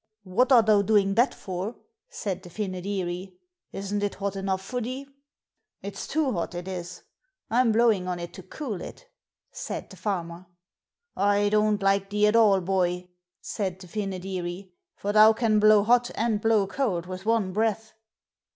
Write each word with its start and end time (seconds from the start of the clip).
'What 0.23 0.51
are 0.51 0.63
thou 0.63 0.81
doing 0.81 1.13
that 1.13 1.31
for?' 1.31 1.75
said 2.09 2.41
the 2.41 2.49
Fynoderee. 2.49 3.35
'Isn't 3.71 4.01
it 4.01 4.15
hot 4.15 4.35
enough 4.35 4.63
for 4.63 4.81
thee?' 4.81 5.05
'It's 5.83 6.07
too 6.07 6.31
hot, 6.31 6.55
it 6.55 6.67
is; 6.67 7.03
I'm 7.51 7.71
blowing 7.71 8.07
on 8.07 8.17
it 8.17 8.33
to 8.33 8.41
cool 8.41 8.81
it,' 8.81 9.07
said 9.51 9.91
the 9.91 9.97
Farmer. 9.97 10.47
'I 11.15 11.49
don't 11.49 11.83
like 11.83 12.09
thee 12.09 12.25
at 12.25 12.35
all, 12.35 12.61
boy,' 12.61 13.09
said 13.41 13.79
the 13.79 13.85
Fynoderee, 13.87 14.71
'for 14.95 15.13
thou 15.13 15.33
can 15.33 15.59
blow 15.59 15.83
hot 15.83 16.09
and 16.15 16.41
blow 16.41 16.65
cold 16.65 17.05
with 17.05 17.27
one 17.27 17.53
breath.' 17.53 17.93